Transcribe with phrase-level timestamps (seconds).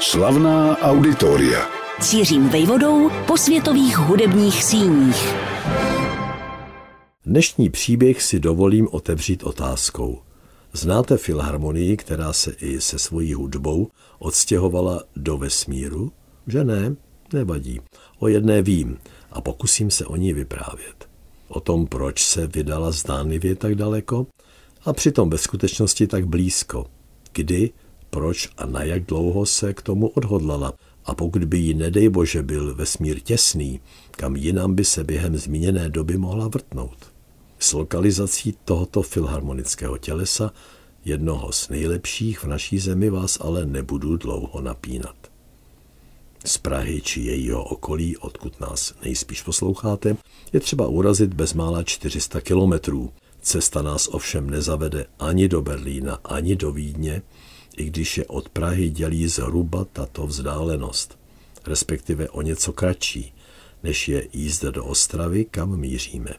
[0.00, 1.68] Slavná auditoria.
[2.00, 5.34] Cířím vejvodou po světových hudebních síních.
[7.26, 10.18] Dnešní příběh si dovolím otevřít otázkou.
[10.72, 13.88] Znáte filharmonii, která se i se svojí hudbou
[14.18, 16.12] odstěhovala do vesmíru?
[16.46, 16.96] Že ne?
[17.32, 17.80] Nevadí.
[18.18, 18.98] O jedné vím
[19.30, 21.08] a pokusím se o ní vyprávět.
[21.48, 24.26] O tom, proč se vydala zdánlivě tak daleko
[24.84, 26.86] a přitom ve skutečnosti tak blízko.
[27.32, 27.70] Kdy,
[28.16, 30.72] proč a na jak dlouho se k tomu odhodlala
[31.04, 33.80] a pokud by jí nedej bože byl vesmír těsný,
[34.10, 37.12] kam jinam by se během zmíněné doby mohla vrtnout.
[37.58, 40.52] S lokalizací tohoto filharmonického tělesa,
[41.04, 45.16] jednoho z nejlepších v naší zemi, vás ale nebudu dlouho napínat.
[46.44, 50.16] Z Prahy či jejího okolí, odkud nás nejspíš posloucháte,
[50.52, 53.12] je třeba urazit bezmála 400 kilometrů.
[53.40, 57.22] Cesta nás ovšem nezavede ani do Berlína, ani do Vídně,
[57.76, 61.18] i když je od Prahy dělí zhruba tato vzdálenost,
[61.66, 63.34] respektive o něco kratší,
[63.82, 66.34] než je jízda do Ostravy, kam míříme.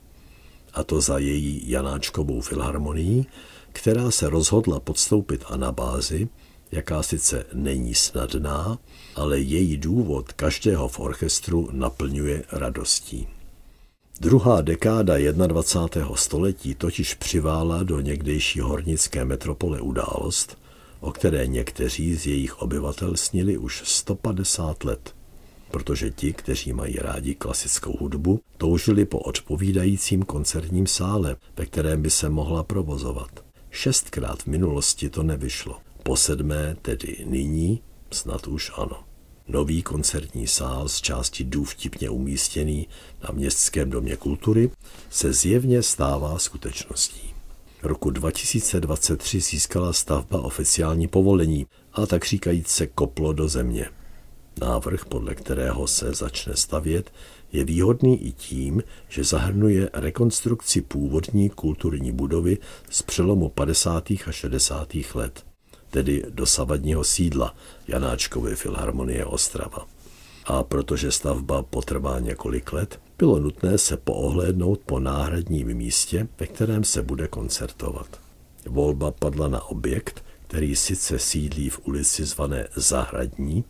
[0.74, 3.28] A to za její Janáčkovou filharmonií,
[3.72, 6.30] která se rozhodla podstoupit anabázi,
[6.72, 8.80] jaká sice není snadná,
[9.16, 13.28] ale její důvod každého v orchestru naplňuje radostí.
[14.20, 16.16] Druhá dekáda 21.
[16.16, 20.58] století totiž přivála do někdejší hornické metropole událost,
[21.08, 25.16] o které někteří z jejich obyvatel snili už 150 let.
[25.72, 32.10] Protože ti, kteří mají rádi klasickou hudbu, toužili po odpovídajícím koncertním sále, ve kterém by
[32.10, 33.46] se mohla provozovat.
[33.72, 35.80] Šestkrát v minulosti to nevyšlo.
[36.04, 39.04] Po sedmé, tedy nyní, snad už ano.
[39.48, 42.88] Nový koncertní sál z části důvtipně umístěný
[43.24, 44.72] na Městském domě kultury
[45.10, 47.37] se zjevně stává skutečností.
[47.84, 53.90] Roku 2023 získala stavba oficiální povolení a tak říkajíc se koplo do země.
[54.62, 57.12] Návrh, podle kterého se začne stavět,
[57.52, 62.58] je výhodný i tím, že zahrnuje rekonstrukci původní kulturní budovy
[62.90, 64.12] z přelomu 50.
[64.12, 64.94] a 60.
[65.14, 65.48] let
[65.90, 67.56] tedy dosavadního sídla
[67.88, 69.86] Janáčkovy filharmonie Ostrava.
[70.46, 76.84] A protože stavba potrvá několik let, bylo nutné se poohlédnout po náhradním místě, ve kterém
[76.84, 78.20] se bude koncertovat.
[78.66, 83.64] Volba padla na objekt, který sice sídlí v ulici zvané Zahradní,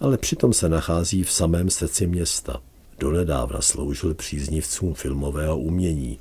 [0.00, 2.62] ale přitom se nachází v samém srdci města.
[2.98, 6.18] Donedávna sloužil příznivcům filmového umění.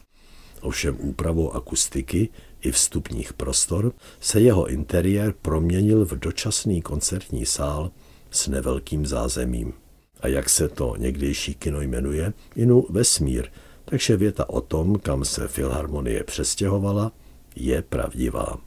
[0.61, 2.29] Ovšem úpravou akustiky
[2.61, 7.91] i vstupních prostor se jeho interiér proměnil v dočasný koncertní sál
[8.31, 9.73] s nevelkým zázemím.
[10.19, 12.33] A jak se to někdejší kino jmenuje?
[12.55, 13.47] Inu vesmír,
[13.85, 17.11] takže věta o tom, kam se Filharmonie přestěhovala,
[17.55, 18.57] je pravdivá.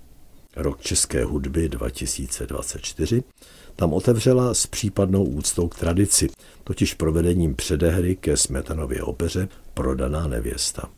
[0.57, 3.23] Rok české hudby 2024
[3.77, 6.29] tam otevřela s případnou úctou k tradici,
[6.65, 10.89] totiž provedením předehry ke Smetanově opeře Prodaná nevěsta.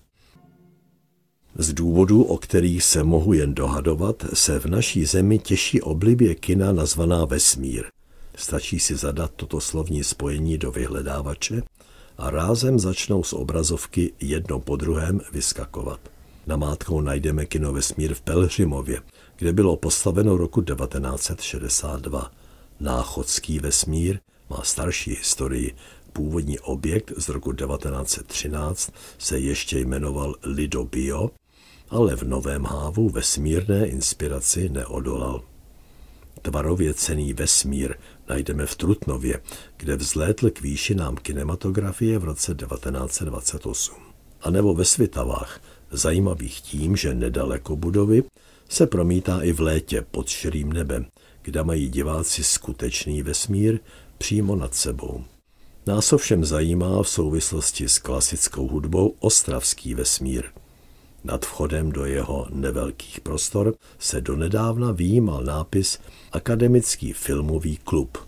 [1.58, 6.72] Z důvodů, o kterých se mohu jen dohadovat, se v naší zemi těší oblibě kina
[6.72, 7.84] nazvaná Vesmír.
[8.36, 11.62] Stačí si zadat toto slovní spojení do vyhledávače
[12.18, 16.00] a rázem začnou z obrazovky jedno po druhém vyskakovat.
[16.46, 19.02] Namátkou najdeme kino Vesmír v Pelhřimově,
[19.36, 22.30] kde bylo postaveno roku 1962.
[22.80, 24.18] Náchodský vesmír
[24.50, 25.74] má starší historii.
[26.12, 31.30] Původní objekt z roku 1913 se ještě jmenoval Lidobio
[31.90, 35.42] ale v Novém hávu vesmírné inspiraci neodolal.
[36.42, 37.94] Tvarově cený vesmír
[38.28, 39.40] najdeme v Trutnově,
[39.76, 43.94] kde vzlétl k výšinám kinematografie v roce 1928.
[44.40, 48.22] A nebo ve Svitavách, zajímavých tím, že nedaleko budovy
[48.68, 51.06] se promítá i v létě pod širým nebem,
[51.42, 53.78] kde mají diváci skutečný vesmír
[54.18, 55.24] přímo nad sebou.
[55.86, 60.44] Nás ovšem zajímá v souvislosti s klasickou hudbou ostravský vesmír–
[61.24, 65.98] nad vchodem do jeho nevelkých prostor se donedávna výjímal nápis
[66.32, 68.18] Akademický filmový klub.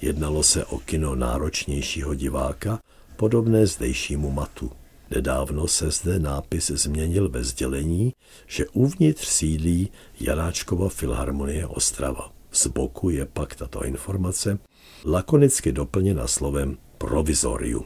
[0.00, 2.80] Jednalo se o kino náročnějšího diváka,
[3.16, 4.70] podobné zdejšímu matu.
[5.10, 8.14] Nedávno se zde nápis změnil ve sdělení,
[8.46, 9.90] že uvnitř sídlí
[10.20, 12.32] Janáčkova filharmonie Ostrava.
[12.52, 14.58] Z boku je pak tato informace
[15.04, 17.84] lakonicky doplněna slovem provizorium.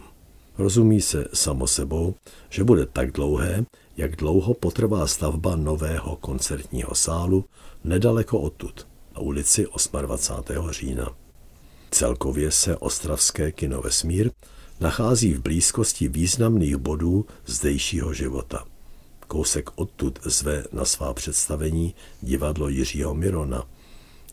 [0.58, 2.14] Rozumí se samo sebou,
[2.50, 3.64] že bude tak dlouhé,
[3.96, 7.44] jak dlouho potrvá stavba nového koncertního sálu
[7.84, 9.66] nedaleko odtud, na ulici
[10.02, 10.70] 28.
[10.70, 11.14] října.
[11.90, 14.30] Celkově se ostravské kino Vesmír
[14.80, 18.64] nachází v blízkosti významných bodů zdejšího života.
[19.26, 23.64] Kousek odtud zve na svá představení divadlo Jiřího Mirona.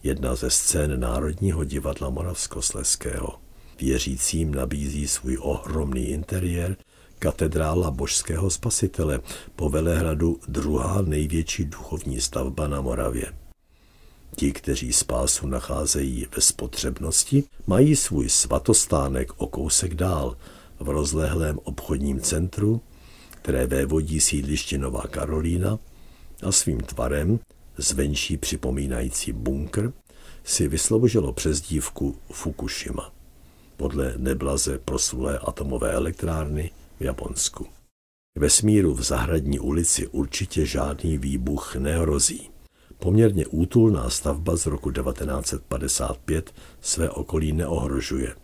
[0.03, 3.39] jedna ze scén Národního divadla Moravskosleského.
[3.79, 6.77] Věřícím nabízí svůj ohromný interiér
[7.19, 9.19] katedrála božského spasitele,
[9.56, 13.25] po Velehradu druhá největší duchovní stavba na Moravě.
[14.36, 20.38] Ti, kteří spásu nacházejí ve spotřebnosti, mají svůj svatostánek o kousek dál,
[20.80, 22.81] v rozlehlém obchodním centru,
[23.30, 25.80] které vévodí sídliště Nová Karolína
[26.44, 27.39] a svým tvarem,
[27.77, 29.94] zvenší připomínající bunkr,
[30.44, 33.12] si vysloužilo přezdívku Fukushima
[33.80, 37.67] podle neblaze proslulé atomové elektrárny v Japonsku.
[38.37, 42.49] Vesmíru v zahradní ulici určitě žádný výbuch nehrozí.
[42.97, 48.35] Poměrně útulná stavba z roku 1955 své okolí neohrožuje.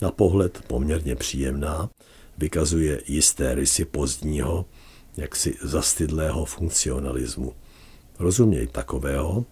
[0.00, 1.90] Na pohled poměrně příjemná,
[2.38, 4.66] vykazuje jisté rysy pozdního,
[5.16, 7.54] jaksi zastydlého funkcionalismu.
[8.18, 9.44] Rozuměj takového,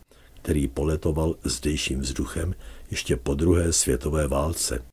[0.42, 2.54] který poletoval zdejším vzduchem
[2.90, 4.84] ještě po druhé světové válce,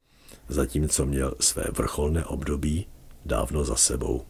[0.50, 2.88] zatímco měl své vrcholné období
[3.26, 4.26] dávno za sebou.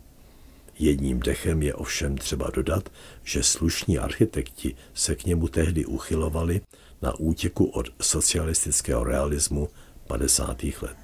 [0.80, 2.90] Jedním dechem je ovšem třeba dodat,
[3.24, 6.62] že slušní architekti se k němu tehdy uchylovali
[7.02, 9.70] na útěku od socialistického realismu
[10.08, 10.64] 50.
[10.64, 10.98] let.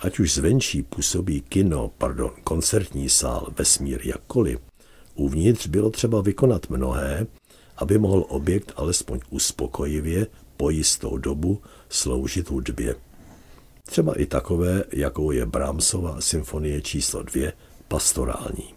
[0.00, 4.58] Ať už zvenčí působí kino, pardon, koncertní sál, vesmír jakkoliv,
[5.14, 7.26] uvnitř bylo třeba vykonat mnohé,
[7.76, 10.26] aby mohl objekt alespoň uspokojivě
[10.56, 12.94] po jistou dobu sloužit hudbě.
[13.86, 17.52] Třeba i takové, jakou je Brahmsova symfonie číslo 2,
[17.88, 18.74] pastorální.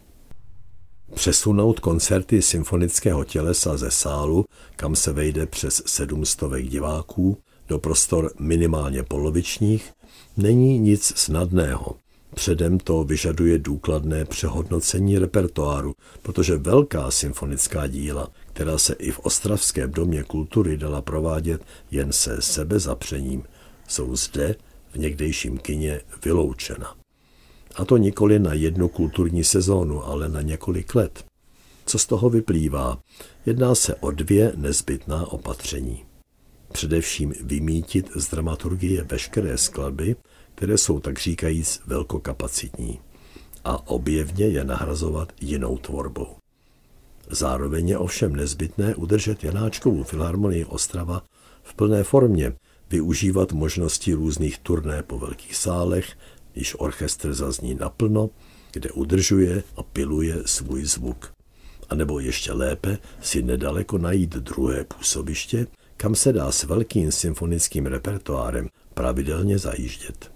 [1.16, 4.46] Přesunout koncerty symfonického tělesa ze sálu,
[4.76, 9.92] kam se vejde přes sedmstovek diváků, do prostor minimálně polovičních,
[10.38, 11.96] není nic snadného.
[12.36, 19.92] Předem to vyžaduje důkladné přehodnocení repertoáru, protože velká symfonická díla, která se i v Ostravském
[19.92, 21.62] domě kultury dala provádět
[21.92, 23.44] jen se sebezapřením,
[23.88, 24.56] jsou zde
[24.94, 26.96] v někdejším kině vyloučena.
[27.76, 31.26] A to nikoli na jednu kulturní sezónu, ale na několik let.
[31.86, 33.00] Co z toho vyplývá?
[33.46, 36.06] Jedná se o dvě nezbytná opatření.
[36.72, 40.16] Především vymítit z dramaturgie veškeré skladby,
[40.56, 43.00] které jsou tak říkajíc velkokapacitní
[43.64, 46.28] a objevně je nahrazovat jinou tvorbou.
[47.30, 51.24] Zároveň je ovšem nezbytné udržet Janáčkovou filharmonii Ostrava
[51.64, 52.54] v plné formě,
[52.94, 56.18] využívat možnosti různých turné po velkých sálech,
[56.54, 58.30] když orchestr zazní naplno,
[58.72, 61.34] kde udržuje a piluje svůj zvuk.
[61.90, 65.68] A nebo ještě lépe si nedaleko najít druhé působiště,
[65.98, 70.32] kam se dá s velkým symfonickým repertoárem pravidelně zajíždět.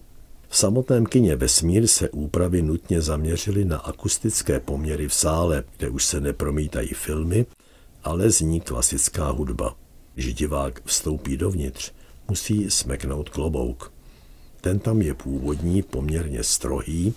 [0.49, 6.05] V samotném kině Vesmír se úpravy nutně zaměřily na akustické poměry v sále, kde už
[6.05, 7.45] se nepromítají filmy,
[8.03, 9.75] ale zní klasická hudba.
[10.13, 11.91] Když divák vstoupí dovnitř,
[12.29, 13.93] musí smeknout klobouk.
[14.61, 17.13] Ten tam je původní, poměrně strohý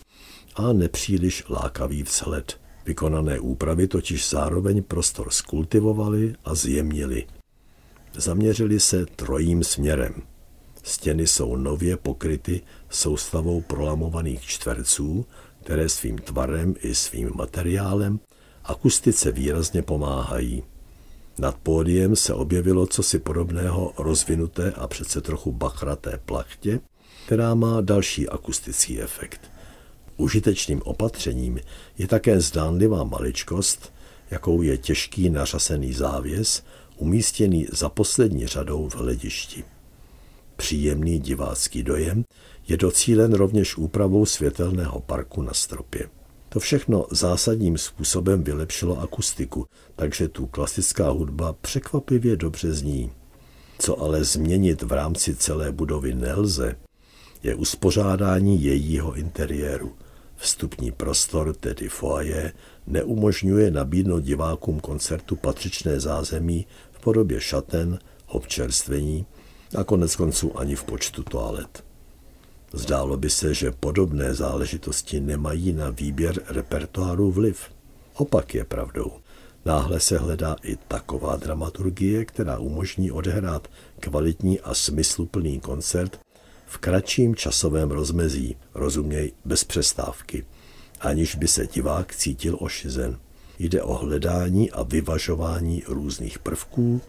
[0.55, 2.61] a nepříliš lákavý vzhled.
[2.87, 7.27] Vykonané úpravy totiž zároveň prostor skultivovali a zjemnili.
[8.15, 10.15] Zaměřili se trojím směrem.
[10.83, 12.61] Stěny jsou nově pokryty
[12.91, 15.27] soustavou prolamovaných čtverců,
[15.63, 18.21] které svým tvarem i svým materiálem
[18.65, 20.63] akustice výrazně pomáhají.
[21.41, 26.81] Nad pódiem se objevilo cosi podobného rozvinuté a přece trochu bachraté plachtě,
[27.27, 29.41] která má další akustický efekt.
[30.17, 31.61] Užitečným opatřením
[31.99, 33.93] je také zdánlivá maličkost,
[34.31, 36.63] jakou je těžký nařasený závěs,
[36.97, 39.65] umístěný za poslední řadou v hledišti.
[40.57, 42.25] Příjemný divácký dojem
[42.69, 46.20] je docílen rovněž úpravou světelného parku na stropě.
[46.53, 49.67] To všechno zásadním způsobem vylepšilo akustiku,
[49.97, 53.13] takže tu klasická hudba překvapivě dobře zní.
[53.79, 56.77] Co ale změnit v rámci celé budovy nelze,
[57.43, 59.93] je uspořádání jejího interiéru.
[60.37, 62.53] Vstupní prostor, tedy foyer,
[62.87, 69.27] neumožňuje nabídnout divákům koncertu patřičné zázemí v podobě šaten, občerstvení
[69.79, 71.90] a konec konců ani v počtu toalet.
[72.73, 77.61] Zdálo by se, že podobné záležitosti nemají na výběr repertoáru vliv.
[78.15, 79.13] Opak je pravdou.
[79.65, 83.69] Náhle se hledá i taková dramaturgie, která umožní odehrát
[84.01, 86.21] kvalitní a smysluplný koncert
[86.67, 90.45] v kratším časovém rozmezí, rozuměj bez přestávky,
[91.01, 93.19] aniž by se divák cítil ošizen.
[93.59, 97.01] Jde o hledání a vyvažování různých prvků,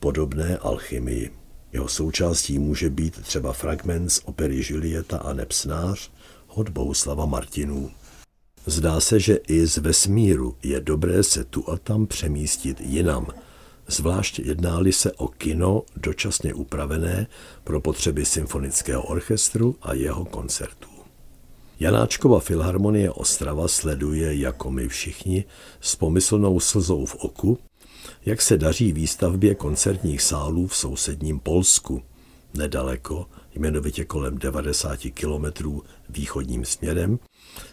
[0.00, 1.39] podobné alchymii.
[1.72, 6.10] Jeho součástí může být třeba fragment z opery Julieta a Nepsnář
[6.48, 7.90] od Bohuslava Martinů.
[8.66, 13.26] Zdá se, že i z vesmíru je dobré se tu a tam přemístit jinam,
[13.88, 17.26] zvlášť jednáli se o kino dočasně upravené
[17.64, 20.88] pro potřeby symfonického orchestru a jeho koncertů.
[21.80, 25.44] Janáčkova filharmonie Ostrava sleduje, jako my všichni,
[25.80, 27.58] s pomyslnou slzou v oku,
[28.26, 32.02] jak se daří výstavbě koncertních sálů v sousedním Polsku,
[32.54, 37.18] nedaleko, jmenovitě kolem 90 kilometrů východním směrem,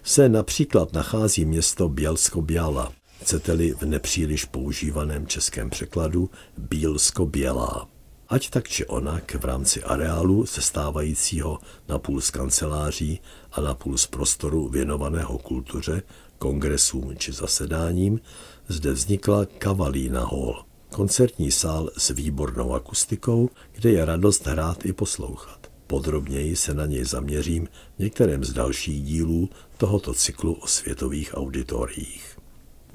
[0.03, 7.96] se například nachází město Bělsko-Běla, chcete-li v nepříliš používaném českém překladu Bílsko-Bělá.
[8.29, 13.19] Ať tak či onak v rámci areálu sestávajícího napůl z kanceláří
[13.51, 16.01] a napůl z prostoru věnovaného kultuře,
[16.37, 18.19] kongresům či zasedáním,
[18.67, 25.67] zde vznikla Kavalína Hall, koncertní sál s výbornou akustikou, kde je radost hrát i poslouchat.
[25.87, 32.36] Podrobněji se na něj zaměřím v některém z dalších dílů tohoto cyklu o světových auditoriích.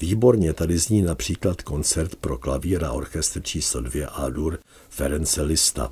[0.02, 5.90] Výborně tady zní například koncert pro klavír a orchestr číslo 2 Adur Ference Lista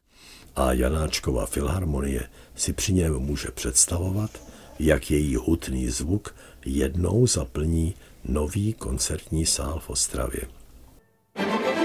[0.57, 4.31] a Janáčkova filharmonie si při něm může představovat,
[4.79, 10.43] jak její hutný zvuk jednou zaplní nový koncertní sál v Ostravě.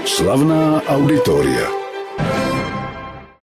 [0.06, 1.68] Slavná auditoria.